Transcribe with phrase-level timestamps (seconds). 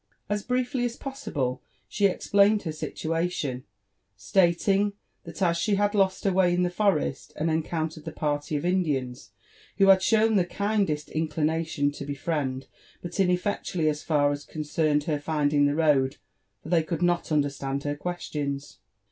[0.29, 3.65] As briefly as possible she explained her situation,
[4.17, 4.93] stating
[5.25, 9.29] that she had lost her way in the forest, and encountered the party of Indians,
[9.77, 12.65] who had shown the kindest inclination to befriend,
[13.03, 16.17] but inefl'eclually as far as concerned her finding the road,
[16.63, 18.79] for they could not understand her questions.